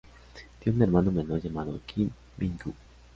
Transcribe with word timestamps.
Tiene 0.59 0.77
un 0.77 0.81
hermano 0.81 1.11
menor 1.11 1.39
llamado 1.43 1.79
Kim 1.85 2.09
Min 2.39 2.57
Gu. 2.57 2.73